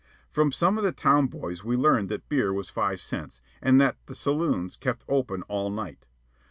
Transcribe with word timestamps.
From 0.31 0.51
some 0.51 0.79
of 0.79 0.83
the 0.83 0.91
town 0.91 1.27
boys 1.27 1.63
we 1.63 1.75
learned 1.75 2.09
that 2.09 2.27
beer 2.27 2.51
was 2.51 2.71
five 2.71 2.99
cents, 2.99 3.39
and 3.61 3.79
that 3.79 3.97
the 4.07 4.15
saloons 4.15 4.75
kept 4.75 5.05
open 5.07 5.43
all 5.43 5.69
night. 5.69 6.07